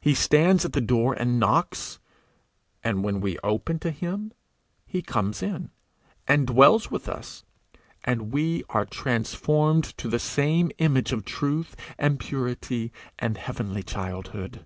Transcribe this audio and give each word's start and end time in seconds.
He 0.00 0.14
stands 0.14 0.64
at 0.64 0.72
the 0.72 0.80
door 0.80 1.12
and 1.12 1.38
knocks, 1.38 1.98
and 2.82 3.04
when 3.04 3.20
we 3.20 3.38
open 3.44 3.78
to 3.80 3.90
him 3.90 4.32
he 4.86 5.02
comes 5.02 5.42
in, 5.42 5.72
and 6.26 6.46
dwells 6.46 6.90
with 6.90 7.06
us, 7.06 7.44
and 8.02 8.32
we 8.32 8.64
are 8.70 8.86
transformed 8.86 9.84
to 9.98 10.08
the 10.08 10.18
same 10.18 10.70
image 10.78 11.12
of 11.12 11.26
truth 11.26 11.76
and 11.98 12.18
purity 12.18 12.94
and 13.18 13.36
heavenly 13.36 13.82
childhood. 13.82 14.64